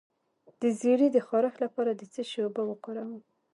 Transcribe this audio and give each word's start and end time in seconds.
د 0.61 0.61
زیړي 0.79 1.07
د 1.11 1.17
خارښ 1.27 1.55
لپاره 1.65 1.91
د 1.93 2.01
څه 2.13 2.21
شي 2.29 2.39
اوبه 2.43 2.63
وکاروم؟ 2.67 3.21